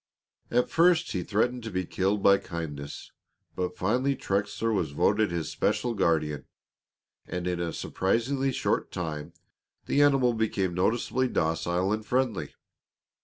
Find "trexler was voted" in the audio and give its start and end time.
4.15-5.29